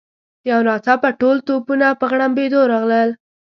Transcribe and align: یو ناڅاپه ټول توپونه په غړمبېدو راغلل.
یو 0.49 0.59
ناڅاپه 0.67 1.09
ټول 1.21 1.37
توپونه 1.47 1.87
په 1.99 2.05
غړمبېدو 2.11 2.59
راغلل. 2.71 3.09